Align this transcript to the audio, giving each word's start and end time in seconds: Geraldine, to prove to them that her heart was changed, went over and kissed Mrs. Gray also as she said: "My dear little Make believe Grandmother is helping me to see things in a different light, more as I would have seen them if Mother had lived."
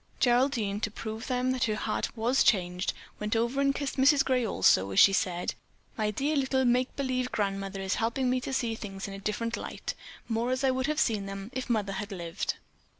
Geraldine, 0.19 0.79
to 0.79 0.89
prove 0.89 1.21
to 1.21 1.27
them 1.27 1.51
that 1.51 1.65
her 1.65 1.75
heart 1.75 2.17
was 2.17 2.41
changed, 2.43 2.93
went 3.19 3.35
over 3.35 3.61
and 3.61 3.75
kissed 3.75 3.97
Mrs. 3.97 4.25
Gray 4.25 4.43
also 4.43 4.89
as 4.89 4.99
she 4.99 5.13
said: 5.13 5.53
"My 5.95 6.09
dear 6.09 6.35
little 6.35 6.65
Make 6.65 6.95
believe 6.95 7.31
Grandmother 7.31 7.81
is 7.81 7.93
helping 8.01 8.27
me 8.27 8.41
to 8.41 8.51
see 8.51 8.73
things 8.73 9.07
in 9.07 9.13
a 9.13 9.19
different 9.19 9.55
light, 9.55 9.93
more 10.27 10.49
as 10.49 10.63
I 10.63 10.71
would 10.71 10.87
have 10.87 10.99
seen 10.99 11.27
them 11.27 11.51
if 11.53 11.69
Mother 11.69 11.93
had 11.93 12.11
lived." 12.11 12.55